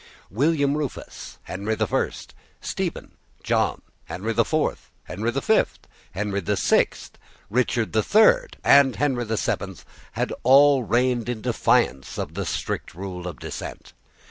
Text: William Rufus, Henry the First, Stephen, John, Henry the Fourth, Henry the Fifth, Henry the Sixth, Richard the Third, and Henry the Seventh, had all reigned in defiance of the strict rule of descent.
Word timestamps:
William 0.31 0.75
Rufus, 0.75 1.37
Henry 1.43 1.75
the 1.75 1.85
First, 1.85 2.33
Stephen, 2.59 3.11
John, 3.43 3.83
Henry 4.05 4.33
the 4.33 4.43
Fourth, 4.43 4.89
Henry 5.03 5.29
the 5.29 5.43
Fifth, 5.43 5.87
Henry 6.13 6.39
the 6.39 6.57
Sixth, 6.57 7.19
Richard 7.51 7.93
the 7.93 8.01
Third, 8.01 8.57
and 8.63 8.95
Henry 8.95 9.25
the 9.25 9.37
Seventh, 9.37 9.85
had 10.13 10.33
all 10.41 10.81
reigned 10.81 11.29
in 11.29 11.41
defiance 11.41 12.17
of 12.17 12.33
the 12.33 12.47
strict 12.47 12.95
rule 12.95 13.27
of 13.27 13.37
descent. 13.37 13.93